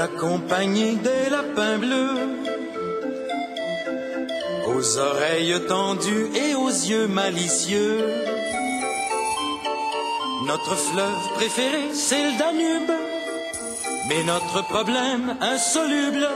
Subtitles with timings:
[0.00, 2.16] la des lapins bleus.
[4.66, 8.06] Aux oreilles tendues et aux yeux malicieux.
[10.46, 12.92] Notre fleuve préféré, c'est le Danube.
[14.08, 16.26] Mais notre problème insoluble,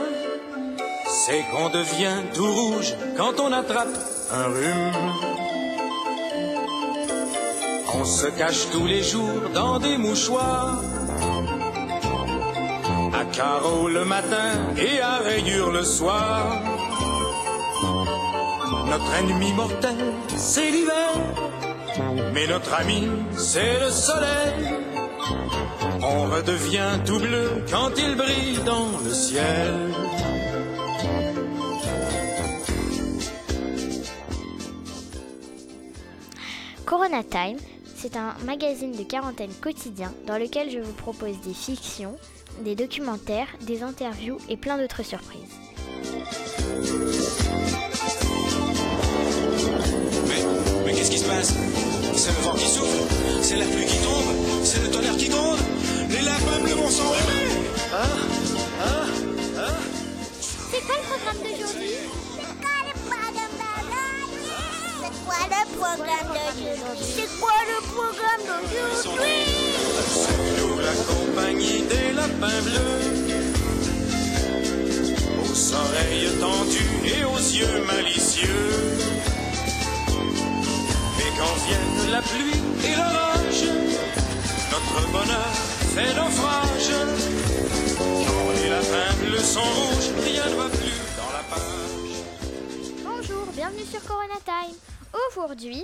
[1.25, 3.97] c'est qu'on devient tout rouge quand on attrape
[4.31, 4.93] un rhume.
[7.95, 10.83] On se cache tous les jours dans des mouchoirs.
[13.35, 16.57] À carreaux le matin et à rayures le soir.
[18.87, 19.97] Notre ennemi mortel,
[20.37, 21.11] c'est l'hiver.
[22.33, 24.75] Mais notre ami, c'est le soleil.
[26.01, 29.73] On redevient tout bleu quand il brille dans le ciel.
[36.85, 37.57] Corona Time,
[37.95, 42.15] c'est un magazine de quarantaine quotidien dans lequel je vous propose des fictions,
[42.61, 45.41] des documentaires, des interviews et plein d'autres surprises.
[50.27, 50.43] Mais,
[50.85, 51.53] mais qu'est-ce qui se passe?
[52.15, 52.97] C'est le vent qui souffle
[53.41, 55.59] C'est la pluie qui tombe C'est le tonnerre qui gronde
[56.09, 57.49] Les lapins bleus vont s'enrhumer
[60.71, 61.89] C'est quoi le programme d'aujourd'hui?
[62.39, 62.75] C'est quoi
[65.49, 66.75] le programme d'aujourd'hui?
[67.15, 69.74] C'est quoi le programme d'aujourd'hui?
[70.93, 73.01] Compagnie des lapins bleus.
[75.41, 78.71] Aux oreilles tendues et aux yeux malicieux.
[81.17, 83.65] Mais quand viennent la pluie et l'orage,
[84.71, 85.53] notre bonheur
[85.95, 86.91] fait naufrage.
[87.97, 92.15] Quand les lapins bleus sont rouges, rien ne va plus dans la page.
[93.03, 94.77] Bonjour, bienvenue sur Corona Time.
[95.27, 95.83] Aujourd'hui,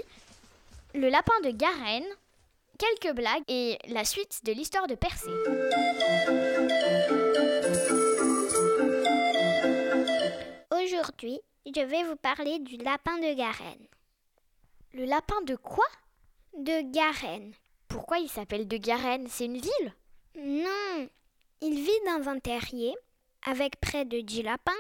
[0.94, 2.06] le lapin de Garenne,
[2.82, 5.30] quelques blagues et la suite de l'histoire de Persée.
[10.72, 13.86] Aujourd'hui, je vais vous parler du lapin de Garenne.
[14.94, 15.86] Le lapin de quoi?
[16.58, 17.54] De Garenne.
[17.88, 19.28] Pourquoi il s'appelle de Garenne?
[19.30, 19.94] C'est une ville?
[20.36, 21.08] Non,
[21.62, 22.96] il vit dans un terrier
[23.46, 24.72] avec près de 10 lapins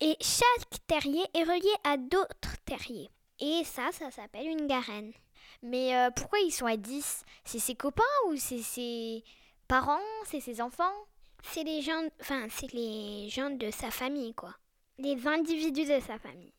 [0.00, 3.08] et chaque terrier est relié à d'autres terriers.
[3.40, 5.12] Et ça, ça s'appelle une garenne.
[5.62, 9.24] Mais euh, pourquoi ils sont à 10 C'est ses copains ou c'est ses
[9.66, 10.94] parents C'est ses enfants?
[11.42, 14.54] C'est les gens, enfin, c'est les gens de sa famille, quoi.
[14.98, 16.52] Les individus de sa famille.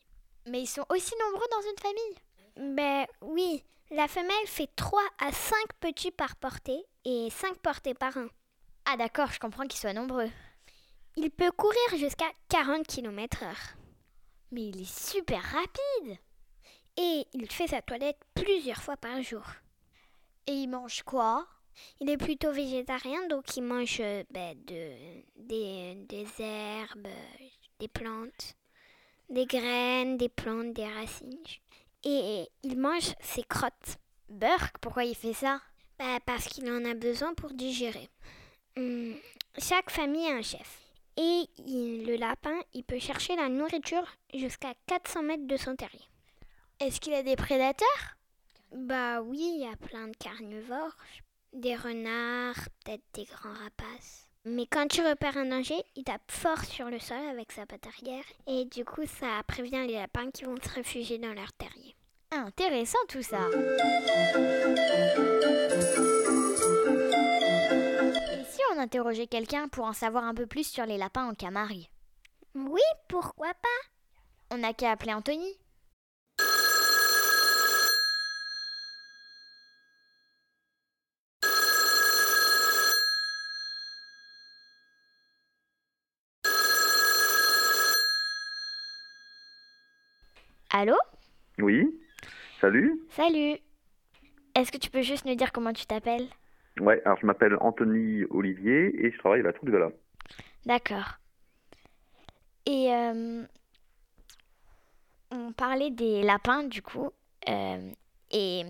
[0.48, 2.76] Mais ils sont aussi nombreux dans une famille?
[2.76, 8.16] Ben oui, la femelle fait 3 à 5 petits par portée et 5 portées par
[8.18, 8.28] an.
[8.86, 10.30] Ah d'accord, je comprends qu'ils soient nombreux.
[11.16, 13.76] Il peut courir jusqu'à 40 km heure.
[14.52, 16.18] Mais il est super rapide
[17.02, 19.46] Et il fait sa toilette plusieurs fois par jour.
[20.48, 21.48] Et il mange quoi?
[22.02, 24.92] Il est plutôt végétarien, donc il mange euh, ben, de,
[25.38, 27.08] des, des herbes,
[27.80, 28.56] des plantes,
[29.30, 31.40] des graines, des plantes, des racines.
[32.04, 33.98] Et il mange ses crottes.
[34.28, 35.62] Burk, pourquoi il fait ça?
[35.98, 38.10] Ben, parce qu'il en a besoin pour digérer.
[38.76, 39.16] Hum,
[39.58, 40.82] chaque famille a un chef.
[41.16, 46.06] Et il- le lapin, il peut chercher la nourriture jusqu'à 400 mètres de son terrier.
[46.80, 48.16] Est-ce qu'il a des prédateurs?
[48.72, 50.96] Bah oui, il y a plein de carnivores,
[51.52, 54.30] des renards, peut-être des grands rapaces.
[54.46, 57.86] Mais quand tu repères un danger, il tape fort sur le sol avec sa patte
[57.86, 61.98] arrière et du coup ça prévient les lapins qui vont se réfugier dans leur terrier.
[62.32, 63.50] Intéressant tout ça.
[68.32, 71.34] Et si on interrogeait quelqu'un pour en savoir un peu plus sur les lapins en
[71.34, 71.90] Camargue?
[72.56, 73.68] Oui, pourquoi pas?
[74.52, 75.60] On n'a qu'à appeler Anthony
[90.80, 90.96] Allô
[91.58, 91.94] Oui,
[92.62, 93.02] salut.
[93.10, 93.58] Salut
[94.56, 96.30] Est-ce que tu peux juste nous dire comment tu t'appelles?
[96.80, 99.92] Ouais, alors je m'appelle Anthony Olivier et je travaille à la Tour du.
[100.66, 101.18] D'accord.
[102.66, 103.44] Et euh,
[105.32, 107.10] on parlait des lapins du coup.
[107.50, 107.92] euh,
[108.32, 108.64] et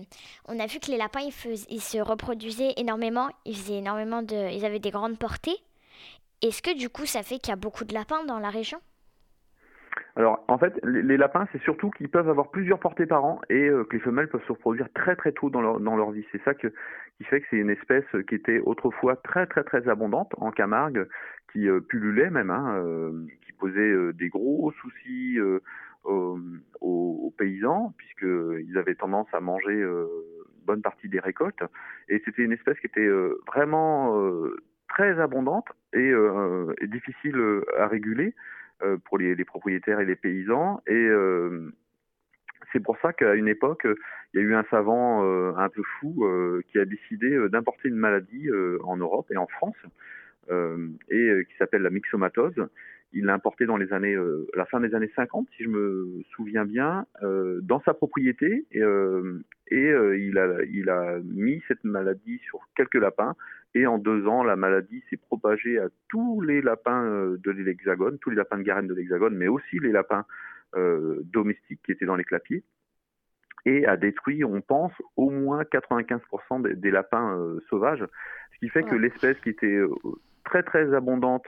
[0.48, 3.28] on a vu que les lapins, ils, ils se reproduisaient énormément.
[3.44, 5.58] Ils faisaient énormément de, ils avaient des grandes portées.
[6.42, 8.80] Est-ce que du coup, ça fait qu'il y a beaucoup de lapins dans la région?
[10.20, 13.70] Alors en fait, les, lapins, c'est surtout qu'ils peuvent avoir plusieurs portées par an et
[13.70, 16.26] euh, que les femelles peuvent se reproduire très très tôt dans leur, dans leur vie.
[16.30, 16.66] C'est ça qui
[17.24, 21.08] fait que c'est une espèce qui était autrefois très très très abondante en Camargue,
[21.50, 23.12] qui euh, pullulait même, hein, euh,
[23.46, 25.60] qui posait euh, des gros soucis euh,
[26.04, 26.38] aux,
[26.82, 30.06] aux- paysans, puisqu'ils avaient tendance à manger euh,
[30.66, 31.64] bonne partie des récoltes.
[32.10, 36.12] Et c'était une espèce qui était euh, vraiment euh, très abondante et
[36.88, 37.40] difficile
[37.78, 38.34] à réguler
[39.04, 40.82] pour les, propriétaires et les paysans.
[40.86, 41.08] Et
[42.72, 43.86] c'est pour ça qu'à une époque,
[44.32, 45.22] il y a eu un savant
[45.56, 46.24] un peu fou
[46.70, 48.48] qui a décidé d'importer une maladie
[48.84, 49.76] en Europe et en France,
[50.50, 52.68] et qui s'appelle la myxomatose
[53.12, 56.22] il l'a importé dans les années, euh, la fin des années 50, si je me
[56.34, 59.40] souviens bien, euh, dans sa propriété, euh,
[60.64, 63.34] il, a, il a mis cette maladie sur quelques lapins,
[63.74, 67.04] et en deux ans, la maladie s'est propagée à tous les lapins
[67.38, 70.24] de l'Hexagone, tous les lapins de Garenne de l'Hexagone, mais aussi les lapins
[70.74, 72.64] domestiques qui étaient dans les clapiers,
[73.66, 78.04] et a détruit, on pense, au moins 95% des, des lapins sauvages,
[78.54, 79.80] ce qui fait que l'espèce qui était
[80.44, 81.46] très très abondante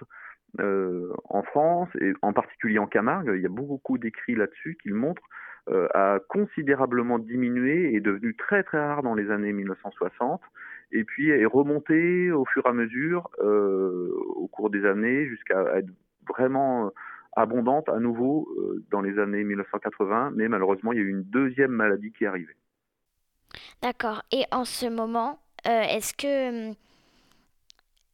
[0.61, 4.91] euh, en France, et en particulier en Camargue, il y a beaucoup d'écrits là-dessus qui
[4.91, 5.23] le montrent,
[5.69, 10.41] euh, a considérablement diminué et est devenu très très rare dans les années 1960
[10.91, 15.63] et puis est remonté au fur et à mesure euh, au cours des années jusqu'à
[15.77, 15.89] être
[16.29, 16.93] vraiment
[17.37, 18.49] abondante à nouveau
[18.91, 22.29] dans les années 1980 mais malheureusement il y a eu une deuxième maladie qui est
[22.29, 22.57] arrivée.
[23.83, 24.23] D'accord.
[24.33, 26.75] Et en ce moment, est-ce que hum,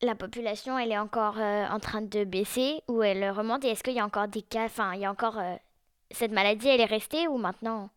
[0.03, 3.65] la population, elle est encore euh, en train de baisser ou elle remonte?
[3.65, 5.57] Et est-ce qu'il y a encore des cas, enfin, il y a encore euh,
[6.11, 7.91] cette maladie, elle est restée ou maintenant?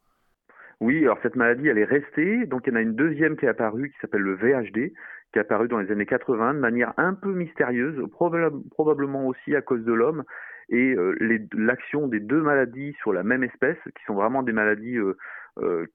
[0.79, 2.45] Oui, alors cette maladie, elle est restée.
[2.45, 4.93] Donc il y en a une deuxième qui est apparue qui s'appelle le VHD,
[5.31, 9.61] qui est apparue dans les années 80 de manière un peu mystérieuse, probablement aussi à
[9.61, 10.23] cause de l'homme.
[10.69, 11.15] Et euh,
[11.53, 14.97] l'action des deux maladies sur la même espèce, qui sont vraiment des maladies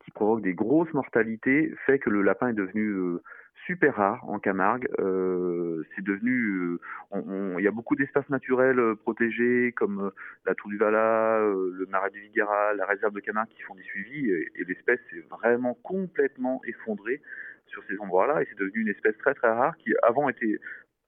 [0.05, 3.19] qui provoquent des grosses mortalités, fait que le lapin est devenu
[3.67, 4.89] super rare en Camargue.
[5.01, 6.79] Euh, c'est devenu,
[7.13, 10.13] euh, il y a beaucoup d'espaces naturels euh, protégés comme
[10.47, 13.83] la Tour du Vala, le Marais du Viguera, la réserve de Camargue qui font des
[13.83, 17.21] suivis et, l'espèce s'est vraiment complètement effondrée
[17.67, 20.59] sur ces endroits-là et c'est devenu une espèce très très rare qui avant était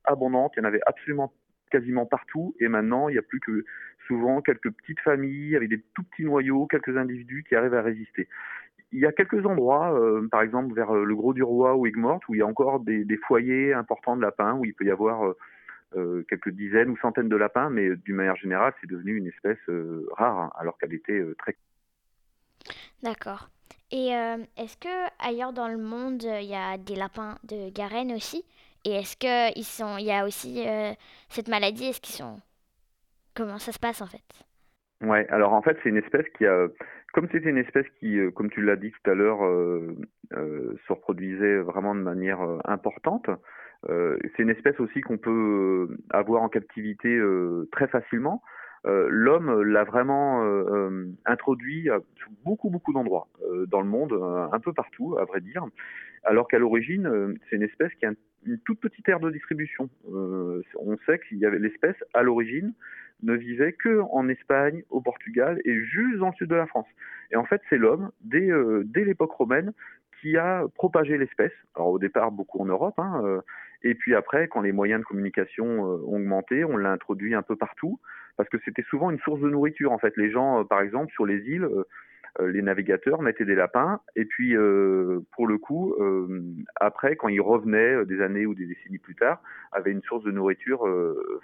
[0.04, 1.32] abondante, il y en avait absolument
[1.70, 3.64] quasiment partout et maintenant il n'y a plus que
[4.08, 8.28] souvent quelques petites familles avec des tout petits noyaux, quelques individus qui arrivent à résister
[8.92, 11.86] il y a quelques endroits, euh, par exemple vers euh, le Gros du Roi ou
[11.86, 14.90] Aigues-Mortes, où il y a encore des, foyers importants de lapins, où il peut y
[14.90, 15.34] avoir
[15.96, 19.58] euh, quelques dizaines ou centaines de lapins, mais d'une manière générale, c'est devenu une espèce
[20.12, 21.56] rare, hein, alors qu'elle était très.
[23.02, 23.50] D'accord.
[23.90, 24.08] Et
[24.58, 24.88] est-ce que
[25.18, 28.44] ailleurs dans le monde, il y a des lapins de Garenne aussi?
[28.84, 30.66] Et est-ce que y a aussi
[31.30, 31.86] cette maladie?
[31.86, 32.38] Est-ce qu'ils sont
[33.38, 34.44] Comment ça se passe en fait
[35.00, 35.26] Ouais.
[35.28, 36.66] Alors en fait, c'est une espèce qui a
[37.12, 39.96] comme c'était une espèce qui, euh, comme tu l'as dit tout à l'heure, euh,
[40.34, 43.30] euh, se reproduisait vraiment de manière importante,
[43.86, 47.16] c'est une espèce aussi qu'on peut avoir en captivité
[47.70, 48.42] très facilement.
[48.84, 50.42] L'homme l'a vraiment
[51.24, 52.00] introduit à
[52.44, 53.28] beaucoup beaucoup d'endroits
[53.68, 54.12] dans le monde,
[54.52, 55.64] un peu partout, à vrai dire.
[56.24, 58.12] Alors qu'à l'origine, c'est une espèce qui a
[58.46, 59.88] une toute petite aire de distribution.
[60.06, 62.72] on sait qu'il y avait l'espèce à l'origine
[63.22, 66.86] ne vivait que en Espagne, au Portugal et juste dans le sud de la France.
[67.30, 69.72] Et en fait, c'est l'homme, dès, euh, dès l'époque romaine,
[70.20, 71.52] qui a propagé l'espèce.
[71.74, 73.40] Alors au départ, beaucoup en Europe, hein, euh,
[73.82, 77.42] et puis après, quand les moyens de communication euh, ont augmenté, on l'a introduit un
[77.42, 78.00] peu partout,
[78.36, 79.92] parce que c'était souvent une source de nourriture.
[79.92, 81.68] En fait, les gens, par exemple, sur les îles,
[82.40, 84.54] les navigateurs mettaient des lapins, et puis
[85.32, 85.94] pour le coup,
[86.76, 89.42] après, quand ils revenaient des années ou des décennies plus tard,
[89.72, 90.86] avaient une source de nourriture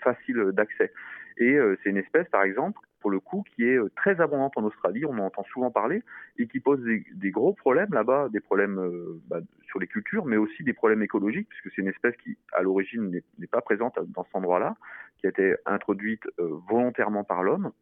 [0.03, 0.93] facile d'accès.
[1.38, 4.57] Et euh, c'est une espèce, par exemple, pour le coup, qui est euh, très abondante
[4.57, 6.03] en Australie, on en entend souvent parler,
[6.38, 10.37] et qui pose des, gros problèmes là-bas, des problèmes euh, bah, sur les cultures, mais
[10.37, 14.25] aussi des problèmes écologiques, puisque c'est une espèce qui, à l'origine, n'est pas présente dans
[14.25, 14.76] cet endroit-là,
[15.19, 17.73] qui a été introduite volontairement par l'homme,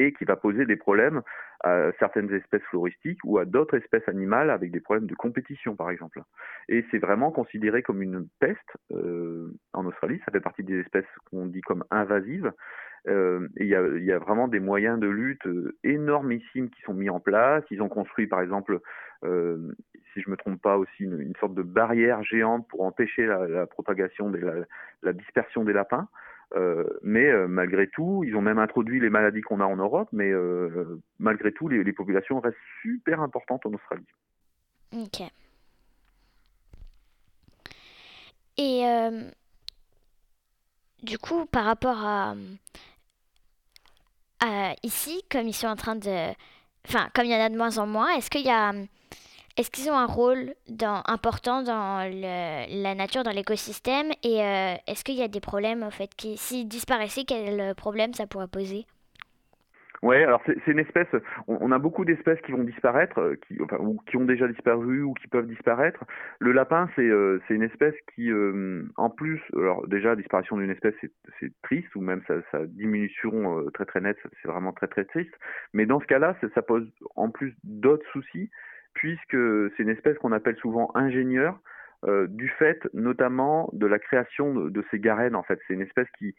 [0.00, 1.22] et qui va poser des problèmes
[1.62, 5.90] à certaines espèces floristiques ou à d'autres espèces animales avec des problèmes de compétition, par
[5.90, 6.22] exemple.
[6.68, 8.58] Et c'est vraiment considéré comme une peste
[8.92, 10.20] euh, en Australie.
[10.24, 12.50] Ça fait partie des espèces qu'on dit comme invasives.
[13.08, 17.20] Euh, il y a, vraiment des moyens de lutte euh, énormissimes qui sont mis en
[17.20, 17.64] place.
[17.70, 18.80] Ils ont construit, par exemple,
[19.22, 24.32] si je me trompe pas, aussi une, sorte de barrière géante pour empêcher la, propagation,
[25.02, 26.08] la dispersion des lapins.
[26.56, 30.08] Euh, mais euh, malgré tout, ils ont même introduit les maladies qu'on a en Europe,
[30.12, 34.06] mais euh, malgré tout, les, populations restent super importantes en Australie.
[34.92, 35.22] Ok.
[38.58, 38.82] Et
[41.02, 42.34] du coup, par rapport à,
[44.40, 46.32] à, ici, comme ils sont en train de...
[46.86, 48.72] Enfin, comme il y en a de moins en moins, est-ce qu'il y a
[49.60, 50.54] est-ce qu'ils ont un rôle
[51.06, 54.10] important dans la nature, dans l'écosystème?
[54.22, 58.14] Et euh, est-ce qu'il y a des problèmes, au fait, qui, s'ils disparaissaient, quels problèmes
[58.14, 58.86] ça pourrait poser?
[60.02, 61.08] Ouais, alors c'est une espèce.
[61.46, 65.12] On, a beaucoup d'espèces qui vont disparaître, euh, qui, ou qui ont déjà disparu ou
[65.12, 66.02] qui peuvent disparaître.
[66.38, 70.70] Le lapin, c'est euh, une espèce qui, euh, en plus, alors déjà, la disparition d'une
[70.70, 70.94] espèce,
[71.38, 75.34] c'est triste, ou même sa, sa diminution très très nette, c'est vraiment très très triste.
[75.74, 78.48] Mais dans ce cas-là, ça pose en plus d'autres soucis,
[78.94, 79.36] puisque
[79.76, 81.58] c'est une espèce qu'on appelle souvent ingénieur,
[82.28, 85.36] du fait notamment de la création de, ces garènes.
[85.36, 86.34] En fait, c'est une espèce qui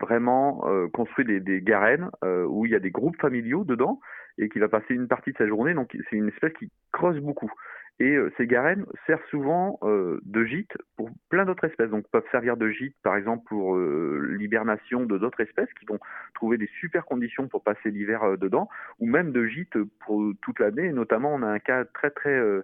[0.00, 4.00] vraiment euh, construit des, des garennes euh, où il y a des groupes familiaux dedans
[4.38, 5.74] et qui va passer une partie de sa journée.
[5.74, 7.52] Donc c'est une espèce qui creuse beaucoup.
[8.00, 11.90] Et euh, ces garennes servent souvent de gîte pour plein d'autres espèces.
[11.90, 15.98] Donc peuvent servir de gîte par exemple pour l'hibernation de d'autres espèces qui vont
[16.34, 20.92] trouver des super conditions pour passer l'hiver dedans, ou même de gîte pour toute l'année.
[20.92, 22.62] Notamment on a un cas très très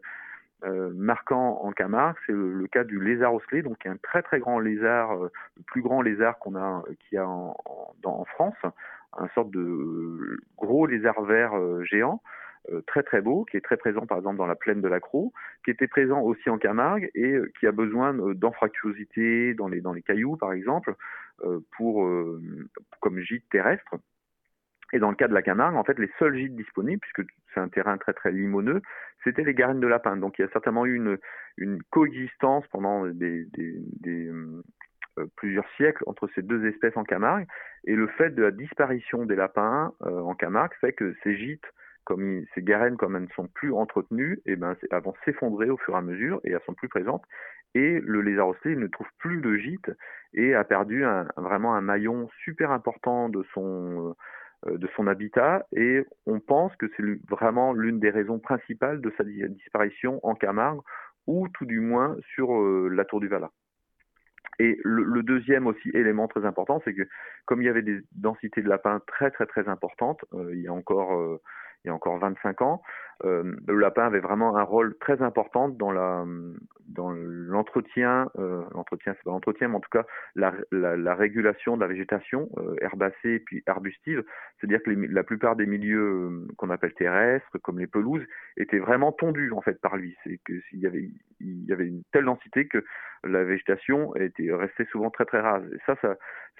[0.64, 4.58] euh, marquant en Camargue, c'est le, cas du lézard osselé, donc un très très grand
[4.58, 8.56] lézard, euh, le plus grand lézard qu'on a, qui a en, France,
[9.18, 12.22] un sorte de gros lézard vert euh, géant,
[12.86, 15.30] très très beau, qui est très présent par exemple dans la plaine de la Croix,
[15.64, 20.02] qui était présent aussi en Camargue et qui a besoin d'anfractuosité dans les dans les
[20.02, 20.94] cailloux par exemple
[21.76, 22.08] pour
[23.00, 23.96] comme gîte terrestre.
[24.92, 27.60] Et dans le cas de la Camargue, en fait, les seuls gîtes disponibles, puisque c'est
[27.60, 28.80] un terrain très très limoneux,
[29.24, 30.16] c'était les garennes de lapin.
[30.16, 31.18] Donc il y a certainement eu
[31.58, 33.48] une, coexistence pendant des,
[34.06, 37.46] euh, plusieurs siècles entre ces deux espèces en Camargue.
[37.84, 41.66] Et le fait de la disparition des lapins euh, en Camargue fait que ces gîtes,
[42.06, 45.68] comme ces garennes, comme elles ne sont plus entretenues, et eh ben, elles vont s'effondrer
[45.68, 47.24] au fur et à mesure et elles sont plus présentes.
[47.74, 49.90] Et le lézard ocellé ne trouve plus de gîte
[50.32, 54.14] et a perdu un, vraiment un maillon super important de son
[54.66, 60.20] euh, habitat et on pense que c'est vraiment l'une des raisons principales de sa disparition
[60.22, 60.80] en Camargue
[61.26, 63.50] ou tout du moins sur euh, la tour du Valat.
[64.58, 67.06] Et le, deuxième aussi élément très important, c'est que
[67.44, 70.68] comme il y avait des densités de lapins très très très importantes, euh, il y
[70.68, 71.38] a encore
[71.86, 72.82] il y a encore 25 ans,
[73.24, 79.30] euh, le lapin avait vraiment un rôle très important dans l'entretien, euh, l'entretien c'est pas
[79.30, 83.38] l'entretien, mais en tout cas la, la, la régulation de la végétation euh, herbacée et
[83.38, 84.22] puis arbustive.
[84.58, 88.26] C'est-à-dire que la plupart des milieux qu'on appelle terrestres, comme les pelouses,
[88.58, 90.14] étaient vraiment tondus en fait par lui.
[90.24, 91.08] C'est que y avait
[91.40, 92.84] il y avait une telle densité que
[93.24, 95.64] la végétation était restée souvent très très rase.
[95.72, 95.96] Et ça,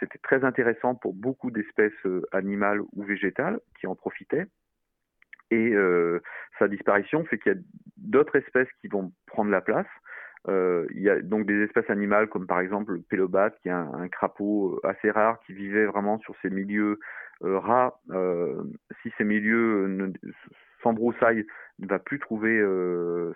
[0.01, 1.93] c'était très intéressant pour beaucoup d'espèces
[2.33, 4.47] animales ou végétales qui en profitaient.
[5.51, 6.21] Et euh,
[6.59, 7.59] sa disparition fait qu'il y a
[7.97, 9.87] d'autres espèces qui vont prendre la place.
[10.49, 13.73] Euh, il y a donc des espèces animales comme par exemple le pélobate, qui est
[13.73, 17.01] un, crapaud euh, assez rare qui vivait vraiment sur ces milieux
[17.43, 17.99] euh, rats.
[18.11, 18.63] Euh,
[19.03, 20.13] si ces milieux
[20.85, 21.45] broussailles
[21.81, 22.63] ne va plus trouver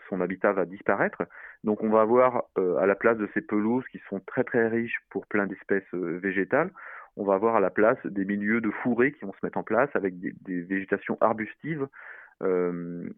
[0.09, 1.25] son habitat, va disparaître.
[1.64, 5.00] Donc on va avoir à la place de ces pelouses qui sont très très riches
[5.11, 6.71] pour plein d'espèces végétales,
[7.17, 9.62] on va avoir à la place des milieux de fourrés qui vont se mettre en
[9.62, 11.87] place avec des, végétations arbustives
[12.43, 13.09] euh,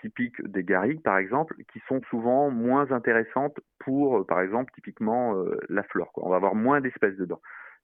[0.00, 5.58] typiques des garrigues par exemple, qui sont souvent moins intéressantes pour, par exemple, typiquement euh,
[5.68, 6.12] la flore.
[6.16, 7.40] On va avoir moins d'espèces dedans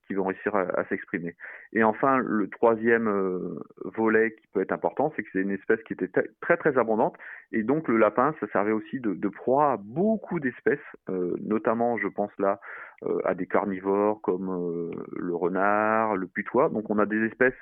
[0.07, 1.35] qui vont réussir à, s'exprimer.
[1.73, 5.83] Et enfin, le troisième euh, volet qui peut être important, c'est que c'est une espèce
[5.85, 7.17] qui était très très abondante,
[7.53, 12.09] et donc le lapin, ça servait aussi de, proie à beaucoup d'espèces, euh, notamment, je
[12.09, 12.61] pense là,
[13.05, 16.69] euh, à des carnivores comme le renard, le putois.
[16.69, 17.55] Donc on a des espèces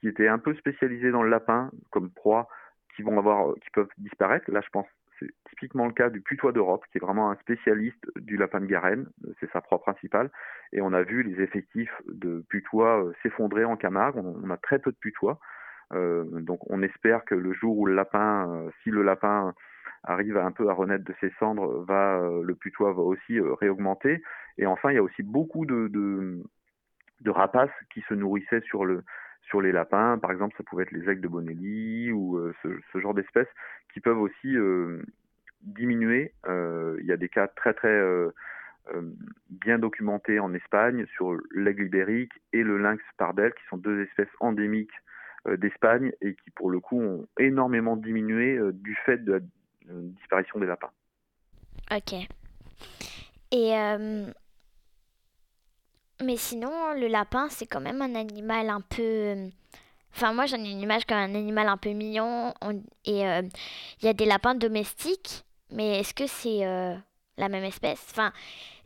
[0.00, 2.48] qui étaient un peu spécialisées dans le lapin comme proie,
[2.94, 4.50] qui vont avoir, qui peuvent disparaître.
[4.50, 4.86] Là, je pense
[5.18, 8.66] c'est typiquement le cas du putois d'Europe, qui est vraiment un spécialiste du lapin de
[8.66, 9.06] Garenne,
[9.40, 10.30] c'est sa proie principale.
[10.72, 14.16] Et on a vu les effectifs de putois euh, s'effondrer en Camargue.
[14.16, 15.38] On, a très peu de putois.
[15.92, 19.54] Euh, donc on espère que le jour où le lapin, euh, si le lapin
[20.04, 24.22] arrive un peu à renaître de ses cendres, le putois va aussi réaugmenter.
[24.56, 26.42] Et enfin, il y a aussi beaucoup de,
[27.26, 29.02] rapaces qui se nourrissaient sur le
[29.48, 30.18] sur les lapins.
[30.18, 33.48] Par exemple, ça pouvait être les aigles de Bonelli ou ce, ce, genre d'espèces
[33.92, 34.56] qui peuvent aussi
[35.62, 36.32] diminuer.
[36.46, 38.00] il y a des cas très très
[38.94, 39.02] euh,
[39.50, 44.32] bien documenté en Espagne sur l'aigle ibérique et le lynx pardel, qui sont deux espèces
[44.40, 44.92] endémiques
[45.46, 49.40] euh, d'Espagne et qui, pour le coup, ont énormément diminué euh, du fait de la
[49.88, 50.90] disparition des lapins.
[51.90, 52.14] Ok.
[53.50, 53.72] Et
[56.22, 59.34] mais sinon, le lapin, c'est quand même un animal un peu.
[60.14, 62.52] Enfin, moi, j'en ai une image comme un animal un peu mignon.
[63.04, 66.64] Et il y a des lapins domestiques, mais est-ce que c'est
[67.36, 68.04] la même espèce?
[68.10, 68.32] Enfin,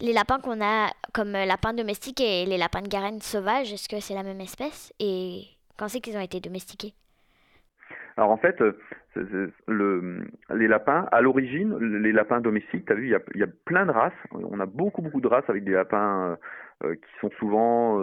[0.01, 4.01] les lapins qu'on a comme lapins domestiques et les lapins de garenne sauvages, est-ce que
[4.01, 4.93] c'est la même espèce?
[4.99, 5.45] Et
[5.79, 6.93] quand c'est qu'ils ont été domestiqués?
[8.17, 8.77] Alors en fait, euh,
[9.67, 13.87] le, les lapins, à l'origine, les lapins domestiques, tu as vu, il y, a, plein
[13.87, 14.13] de races.
[14.33, 16.37] On a beaucoup, beaucoup de races avec des lapins
[16.83, 17.99] qui sont souvent,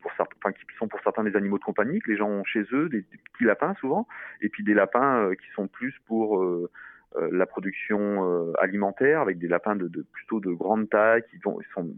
[0.00, 2.44] pour certains, enfin, qui sont pour certains des animaux de compagnie que les gens ont
[2.44, 4.06] chez eux, des, petits lapins souvent,
[4.40, 6.42] et puis des lapins qui sont plus pour
[7.14, 11.88] la production alimentaire, avec des lapins de, plutôt de grande taille, qui ils sont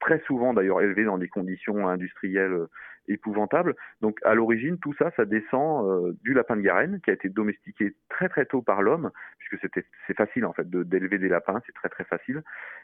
[0.00, 2.66] très souvent d'ailleurs élevé dans des conditions industrielles
[3.08, 3.74] euh, épouvantables.
[4.00, 7.28] Donc à l'origine, tout ça, ça descend euh, du lapin de Garenne qui a été
[7.28, 9.68] domestiqué très très tôt par l'homme, puisque
[10.06, 12.42] c'est facile en fait d'élever des lapins, c'est très très facile.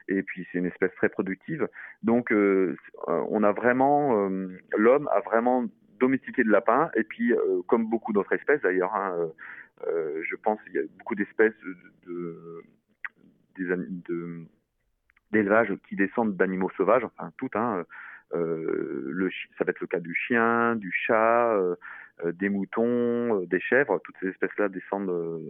[0.08, 1.68] Et puis c'est une espèce très productive.
[2.02, 4.28] Donc euh, on a vraiment
[4.76, 5.64] l'homme a vraiment
[6.00, 6.90] domestiqué le lapin.
[6.96, 7.32] Et puis
[7.66, 9.16] comme beaucoup d'autres espèces d'ailleurs, hein,
[9.87, 11.54] je pense qu'il y a beaucoup d'espèces
[12.06, 12.62] de,
[15.32, 17.84] d'élevage qui descendent d'animaux sauvages, enfin tout, hein, euh,
[18.32, 21.76] le, ça va être le cas du chien, du chat, euh,
[22.25, 25.42] euh, des moutons, des chèvres, toutes ces espèces-là descendent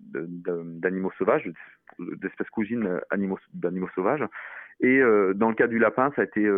[0.00, 1.50] d'animaux sauvages,
[1.98, 4.24] d'espèces cousines animaux, d'animaux sauvages.
[4.80, 5.00] Et
[5.34, 6.48] dans le cas du lapin, ça a été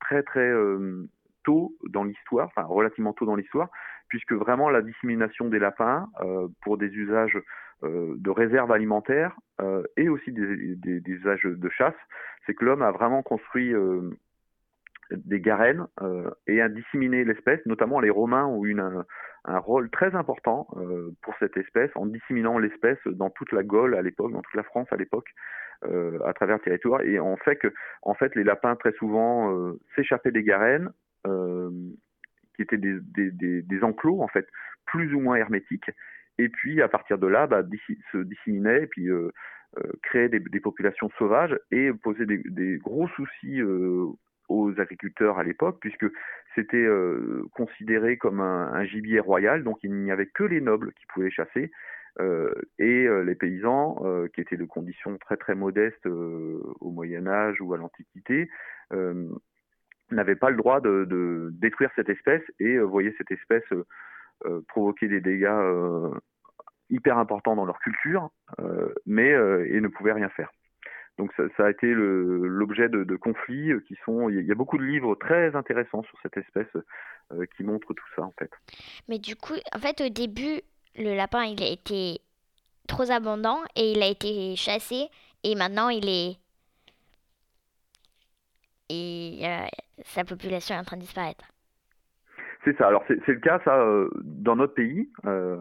[0.00, 0.52] très très
[1.44, 3.68] tôt dans l'histoire, enfin relativement tôt dans l'histoire,
[4.08, 6.08] puisque vraiment la dissémination des lapins
[6.62, 7.40] pour des usages
[7.82, 11.94] euh, de réserves alimentaires euh, et aussi des, des, des, usages de chasse,
[12.44, 14.10] c'est que l'homme a vraiment construit euh,
[15.10, 15.86] des garennes
[16.46, 20.66] et a disséminé l'espèce, notamment les Romains ont eu un, rôle très important
[21.22, 24.62] pour cette espèce en disséminant l'espèce dans toute la Gaule à l'époque, dans toute la
[24.62, 25.28] France à l'époque,
[25.82, 27.00] à travers le territoire.
[27.02, 30.90] Et on fait que, en fait, les lapins très souvent s'échappaient des garennes,
[31.24, 34.46] qui étaient des, des, des, enclos en fait,
[34.84, 35.90] plus ou moins hermétiques,
[36.40, 37.62] et puis à partir de là, bah,
[38.12, 39.30] se disséminaient et puis euh,
[39.78, 44.06] euh, créaient des, populations sauvages et posaient des, gros soucis euh,
[44.50, 46.06] aux agriculteurs à l'époque, puisque
[46.54, 46.86] c'était
[47.52, 51.70] considéré comme un, gibier royal, donc il n'y avait que les nobles qui pouvaient chasser,
[52.78, 54.02] et les paysans,
[54.34, 58.50] qui étaient de conditions très très modestes au Moyen Âge ou à l'Antiquité,
[60.10, 63.64] n'avaient pas le droit de, de, détruire cette espèce et voyaient cette espèce
[64.66, 65.48] provoquer des dégâts
[66.90, 70.50] hyper importants dans leur culture, euh, mais euh, et ne pouvaient rien faire.
[71.18, 74.30] Donc ça, ça a été l'objet de, de, conflits qui sont.
[74.30, 76.74] Il y a beaucoup de livres très intéressants sur cette espèce
[77.32, 78.50] euh, qui montrent tout ça en fait.
[79.08, 80.62] Mais du coup, en fait, au début,
[80.96, 82.20] le lapin il a été
[82.88, 85.08] trop abondant et il a été chassé
[85.44, 86.36] et maintenant il est
[88.92, 89.46] et
[90.04, 91.44] sa population est en train de disparaître.
[92.64, 92.88] C'est ça.
[92.88, 95.08] Alors c'est le cas ça euh, dans notre pays.
[95.24, 95.56] Euh,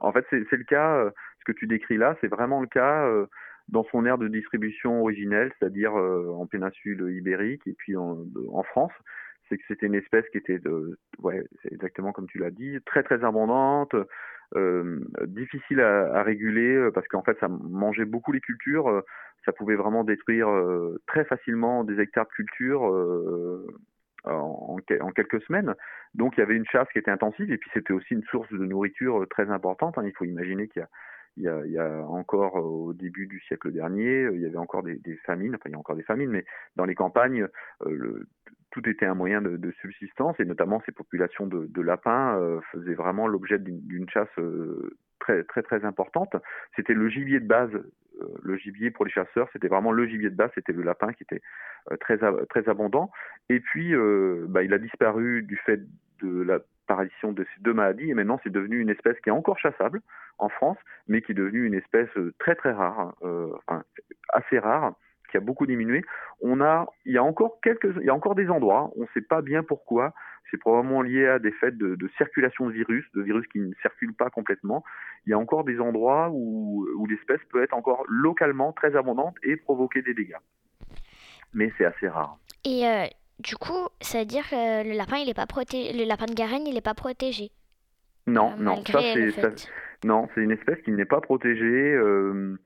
[0.00, 0.96] en fait, c'est le cas.
[0.96, 3.08] Euh, ce que tu décris là, c'est vraiment le cas
[3.70, 8.92] dans son aire de distribution originelle, c'est-à-dire en péninsule ibérique et puis en, France.
[9.48, 10.60] C'est que c'était une espèce qui était,
[11.70, 13.94] exactement comme tu l'as dit, très très abondante,
[14.54, 19.02] euh, difficile à, réguler parce qu'en fait ça mangeait beaucoup les cultures,
[19.44, 20.48] ça pouvait vraiment détruire
[21.06, 22.82] très facilement des hectares de culture
[24.24, 24.76] en,
[25.14, 25.74] quelques semaines.
[26.14, 28.50] Donc il y avait une chasse qui était intensive et puis c'était aussi une source
[28.50, 29.98] de nourriture euh, très importante.
[29.98, 30.04] Hein.
[30.04, 30.88] Il faut imaginer qu'il y a
[31.40, 34.82] il y, a, encore euh, au début du siècle dernier, euh, il y avait encore
[34.82, 36.44] des, famines, enfin il y a encore des famines, mais
[36.76, 37.46] dans les campagnes,
[37.86, 38.26] le,
[38.70, 43.26] tout était un moyen de, subsistance et notamment ces populations de, lapins euh, faisaient vraiment
[43.26, 46.34] l'objet d'une chasse euh, très très très importante.
[46.76, 50.30] C'était le gibier de base, euh, le gibier pour les chasseurs, c'était vraiment le gibier
[50.30, 51.42] de base, c'était le lapin qui était
[52.00, 53.10] très très abondant.
[53.48, 53.92] Et puis
[54.48, 55.80] bah, il a disparu du fait
[56.22, 59.58] de l'apparition de ces deux maladies et maintenant c'est devenu une espèce qui est encore
[59.58, 60.00] chassable
[60.38, 63.84] en France, mais qui est devenue une espèce très très rare, enfin,
[64.32, 64.94] assez rare
[65.30, 66.02] qui a beaucoup diminué.
[66.40, 69.06] On a, il y a encore quelques, il y a encore des endroits, on ne
[69.14, 70.12] sait pas bien pourquoi.
[70.50, 74.14] C'est probablement lié à des faits de, circulation de virus, de virus qui ne circulent
[74.14, 74.82] pas complètement.
[75.24, 79.56] Il y a encore des endroits où, l'espèce peut être encore localement très abondante et
[79.56, 80.40] provoquer des dégâts.
[81.54, 82.36] Mais c'est assez rare.
[82.66, 83.06] Euh,
[83.40, 86.34] du coup, ça veut dire que le lapin, il est pas protégé, le lapin de
[86.34, 87.50] Garenne, il n'est pas protégé.
[88.26, 89.68] Non, euh, non, ça c'est,
[90.04, 91.94] non, c'est une espèce qui n'est pas protégée.
[91.94, 92.56] Euh,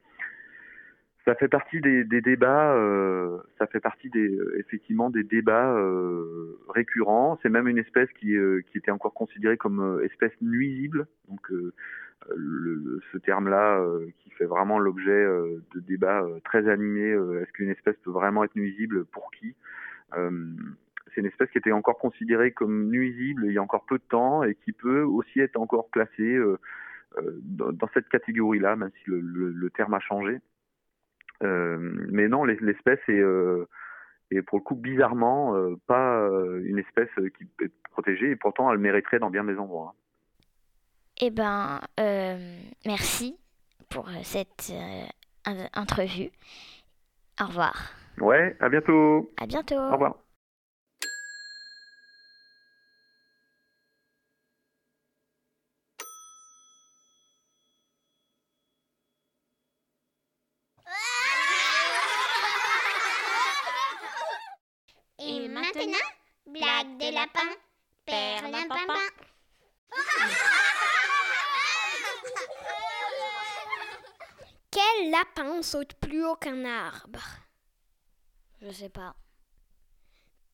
[1.25, 5.75] ça fait partie des, des débats, euh, ça fait partie des effectivement des débats
[6.69, 7.39] récurrents.
[7.43, 8.37] C'est même une espèce qui,
[8.71, 11.07] qui était encore considérée comme espèce nuisible.
[11.29, 11.51] Donc
[12.37, 13.83] le, ce terme-là
[14.19, 15.25] qui fait vraiment l'objet
[15.75, 17.13] de débats très animés.
[17.41, 19.07] Est-ce qu'une espèce peut vraiment être nuisible?
[19.07, 19.55] Pour qui?
[20.15, 24.05] C'est une espèce qui était encore considérée comme nuisible il y a encore peu de
[24.09, 26.39] temps et qui peut aussi être encore classée
[27.43, 30.41] dans, dans, cette catégorie-là, même si le, terme a changé.
[31.43, 31.77] Euh,
[32.11, 33.67] mais non, l'espèce est, euh,
[34.47, 36.29] pour le coup bizarrement euh, pas
[36.65, 39.95] une espèce qui peut être protégée et pourtant elle mériterait dans bien des endroits.
[41.21, 41.81] Eh ben,
[42.85, 43.37] merci
[43.89, 44.73] pour cette
[45.77, 46.31] entrevue.
[47.41, 48.04] Au revoir.
[48.21, 49.33] Ouais, à bientôt.
[49.37, 49.75] À bientôt.
[49.75, 50.15] Au revoir.
[65.19, 65.99] Et maintenant,
[66.47, 67.41] blague des lapins,
[68.05, 68.95] père lapin.
[74.71, 77.44] Quel lapin saute plus haut qu'un arbre?
[78.67, 79.15] Je sais pas.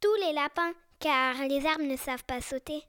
[0.01, 2.83] Tous les lapins, car les arbres ne savent pas sauter.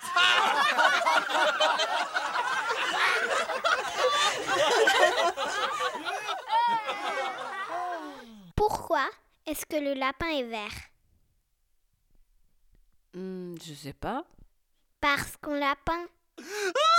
[8.56, 9.06] Pourquoi
[9.44, 10.72] est-ce que le lapin est vert?
[13.12, 14.24] Hmm, je sais pas.
[15.02, 16.06] Parce qu'on l'a peint.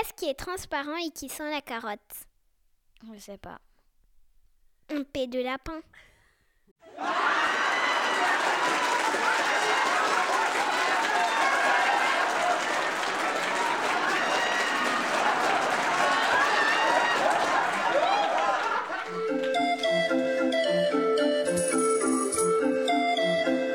[0.00, 2.00] Qu'est-ce qui est transparent et qui sent la carotte
[3.12, 3.60] Je sais pas.
[4.88, 5.78] Un pet de lapin.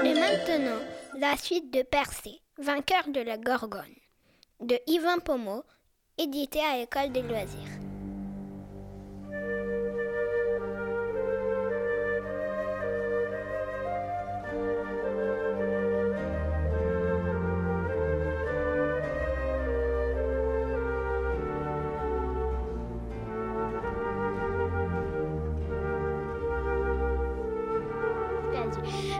[0.03, 0.79] Et maintenant,
[1.19, 3.83] la suite de Persée, vainqueur de la Gorgone,
[4.61, 5.63] de Yvan Pomo,
[6.17, 7.59] édité à École des loisirs.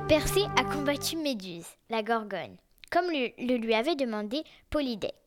[0.08, 2.58] Persée a combattu Méduse, la Gorgone,
[2.92, 5.25] comme le, le lui avait demandé Polydecte.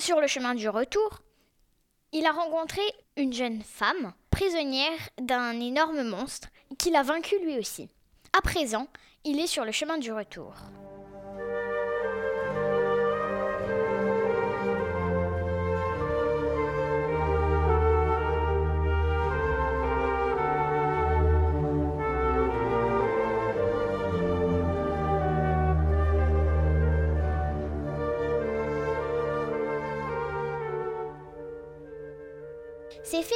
[0.00, 1.20] Sur le chemin du retour,
[2.12, 2.80] il a rencontré
[3.18, 7.86] une jeune femme, prisonnière d'un énorme monstre, qui l'a vaincu lui aussi.
[8.36, 8.88] À présent,
[9.24, 10.54] il est sur le chemin du retour.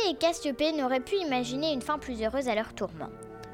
[0.09, 3.09] Et Cassiopée n'auraient pu imaginer une fin plus heureuse à leur tourment.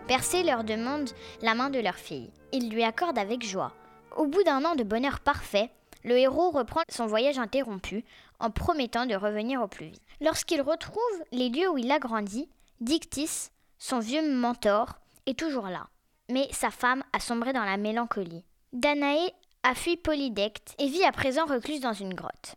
[0.08, 1.10] Persée leur demande
[1.42, 2.30] la main de leur fille.
[2.52, 3.72] Il lui accorde avec joie.
[4.16, 5.70] Au bout d'un an de bonheur parfait,
[6.02, 8.04] le héros reprend son voyage interrompu
[8.40, 10.02] en promettant de revenir au plus vite.
[10.20, 11.00] Lorsqu'il retrouve
[11.30, 12.48] les lieux où il a grandi,
[12.80, 15.86] Dictys, son vieux mentor, est toujours là.
[16.30, 18.44] Mais sa femme a sombré dans la mélancolie.
[18.72, 22.56] Danaé a fui Polydecte et vit à présent recluse dans une grotte.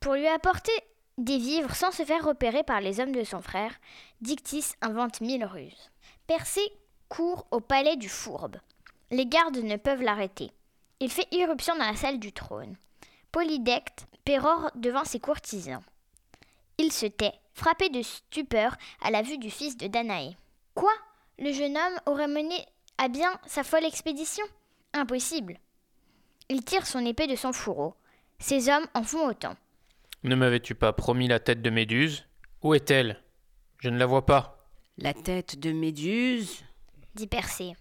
[0.00, 0.72] Pour lui apporter
[1.18, 3.72] des vivres sans se faire repérer par les hommes de son frère,
[4.20, 5.90] Dictys invente mille ruses.
[6.26, 6.70] Persée
[7.08, 8.56] court au palais du Fourbe.
[9.10, 10.50] Les gardes ne peuvent l'arrêter.
[11.00, 12.76] Il fait irruption dans la salle du trône.
[13.32, 15.82] Polydecte pérore devant ses courtisans.
[16.78, 20.36] Il se tait, frappé de stupeur à la vue du fils de Danaé.
[20.74, 20.92] Quoi?
[21.38, 22.66] Le jeune homme aurait mené
[22.98, 24.44] à bien sa folle expédition?
[24.92, 25.58] Impossible.
[26.48, 27.94] Il tire son épée de son fourreau.
[28.38, 29.54] Ses hommes en font autant.
[30.26, 32.26] Ne m'avais-tu pas promis la tête de Méduse?
[32.60, 33.22] Où est-elle?
[33.78, 34.68] Je ne la vois pas.
[34.98, 36.64] La tête de Méduse,
[37.14, 37.76] dit Persée.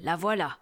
[0.00, 0.58] la voilà.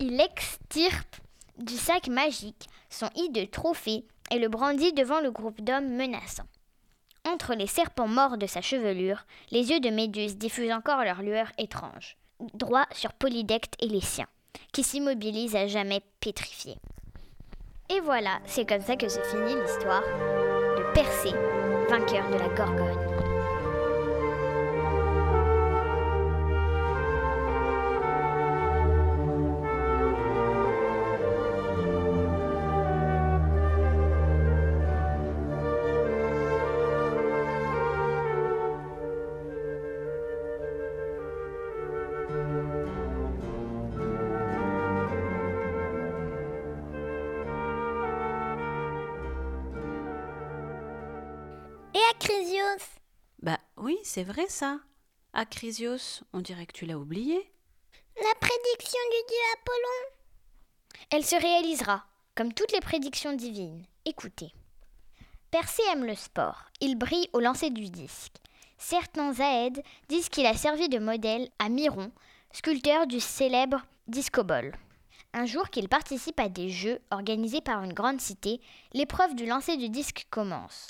[0.00, 1.14] Il extirpe
[1.58, 6.48] du sac magique son hideux trophée et le brandit devant le groupe d'hommes menaçants.
[7.24, 11.52] Entre les serpents morts de sa chevelure, les yeux de Méduse diffusent encore leur lueur
[11.56, 12.16] étrange,
[12.52, 14.26] droit sur Polydecte et les siens,
[14.72, 16.78] qui s'immobilisent à jamais pétrifiés.
[17.88, 21.36] Et voilà, c'est comme ça que se finit l'histoire de Persée,
[21.88, 23.25] vainqueur de la Gorgone.
[54.16, 54.80] C'est vrai ça.
[55.34, 57.52] Acrisios, on dirait que tu l'as oublié.
[58.16, 60.16] La prédiction du dieu Apollon
[61.10, 62.02] Elle se réalisera,
[62.34, 63.84] comme toutes les prédictions divines.
[64.06, 64.54] Écoutez.
[65.50, 66.62] Persée aime le sport.
[66.80, 68.36] Il brille au lancer du disque.
[68.78, 72.10] Certains Zaèdes disent qu'il a servi de modèle à Myron,
[72.52, 74.74] sculpteur du célèbre discobol.
[75.34, 78.62] Un jour qu'il participe à des jeux organisés par une grande cité,
[78.94, 80.86] l'épreuve du lancer du disque commence.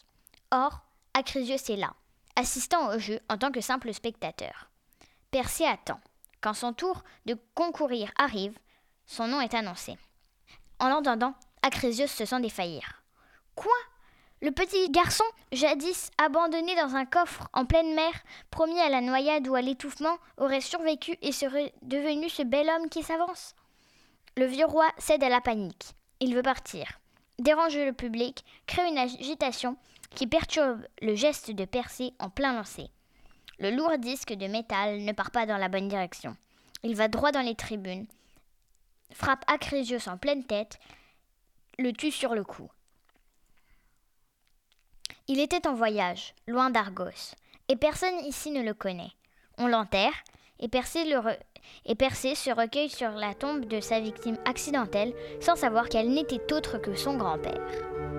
[0.52, 1.96] Or, Acrisius est là,
[2.36, 4.70] assistant au jeu en tant que simple spectateur.
[5.30, 6.00] Persée attend.
[6.40, 8.56] Quand son tour de concourir arrive,
[9.06, 9.96] son nom est annoncé.
[10.78, 13.02] En l'entendant, Acrisius se sent défaillir.
[13.54, 13.72] Quoi?
[14.42, 18.12] Le petit garçon, jadis abandonné dans un coffre en pleine mer,
[18.50, 22.90] promis à la noyade ou à l'étouffement, aurait survécu et serait devenu ce bel homme
[22.90, 23.54] qui s'avance?
[24.36, 25.94] Le vieux roi cède à la panique.
[26.20, 26.86] Il veut partir.
[27.38, 29.76] Dérange le public, crée une agitation
[30.16, 32.88] qui perturbe le geste de Percé en plein lancer.
[33.58, 36.36] Le lourd disque de métal ne part pas dans la bonne direction.
[36.82, 38.06] Il va droit dans les tribunes,
[39.12, 40.78] frappe Acrésios en pleine tête,
[41.78, 42.70] le tue sur le coup.
[45.28, 47.34] Il était en voyage, loin d'Argos,
[47.68, 49.12] et personne ici ne le connaît.
[49.58, 50.14] On l'enterre,
[50.58, 56.54] et Persée se recueille sur la tombe de sa victime accidentelle, sans savoir qu'elle n'était
[56.54, 58.15] autre que son grand-père.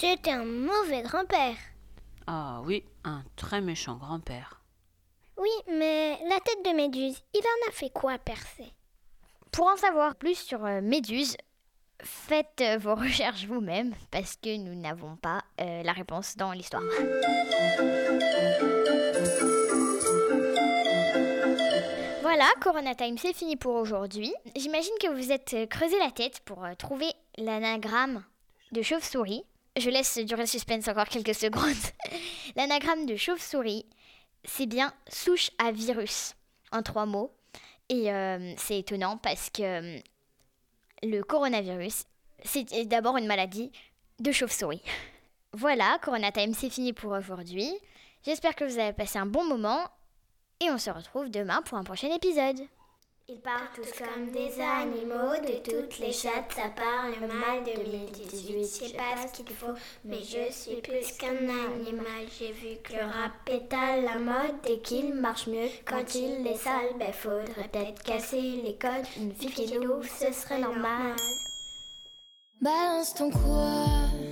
[0.00, 1.56] C'était un mauvais grand-père.
[2.26, 4.62] Ah oui, un très méchant grand-père.
[5.36, 8.72] Oui, mais la tête de Méduse, il en a fait quoi, Persée
[9.52, 11.36] Pour en savoir plus sur euh, Méduse,
[12.02, 16.82] faites euh, vos recherches vous-même parce que nous n'avons pas euh, la réponse dans l'histoire.
[22.22, 24.32] Voilà, Corona Time, c'est fini pour aujourd'hui.
[24.56, 28.24] J'imagine que vous êtes creusé la tête pour trouver l'anagramme
[28.72, 29.44] de chauve-souris.
[29.80, 31.64] Je laisse durer le suspense encore quelques secondes.
[32.56, 33.86] L'anagramme de chauve-souris,
[34.44, 36.34] c'est bien souche à virus,
[36.70, 37.32] en trois mots.
[37.88, 39.98] Et euh, c'est étonnant parce que euh,
[41.02, 42.04] le coronavirus,
[42.44, 43.72] c'est d'abord une maladie
[44.18, 44.82] de chauve-souris.
[45.52, 47.68] Voilà, Corona Time, c'est fini pour aujourd'hui.
[48.24, 49.80] J'espère que vous avez passé un bon moment
[50.60, 52.60] et on se retrouve demain pour un prochain épisode.
[53.28, 58.58] Ils parlent tous comme des animaux, de toutes les chattes, ça parle mal 2018.
[58.58, 62.26] Je sais pas ce qu'il faut, mais je suis plus qu'un animal.
[62.38, 66.56] J'ai vu que le rap est la mode et qu'il marche mieux quand il est
[66.56, 66.96] sale.
[66.98, 69.06] Ben faudrait peut-être casser les codes.
[69.16, 71.14] Une fille qui l'ouvre, ce serait normal.
[72.60, 74.29] Balance ton quoi?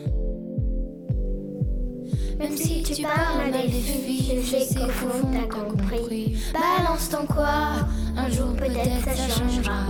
[2.39, 6.37] Même si tu parles des filles, je sais qu'au fond t'as compris.
[6.53, 9.87] Balance ton quoi, un jour peut-être ça changera.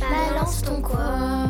[0.00, 1.48] Balance ton quoi.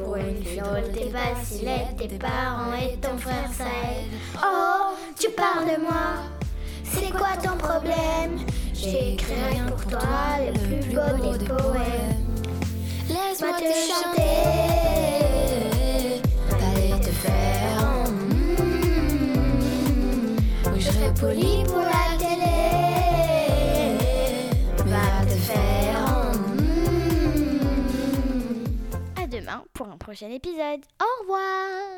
[0.00, 1.10] Pour une drôle, t'es
[1.64, 4.12] laide, tes parents et ton frère ça aide.
[4.42, 6.22] Oh, tu parles de moi,
[6.84, 8.38] c'est quoi ton problème?
[8.74, 10.00] J'ai écrit rien pour toi,
[10.46, 12.26] le plus beau des poèmes.
[13.08, 14.38] Laisse-moi te chanter,
[16.52, 17.80] aller te faire.
[18.10, 18.38] Mm.
[20.66, 21.87] Oui, je serai poli pour
[30.08, 30.80] prochain épisode.
[31.02, 31.97] Au revoir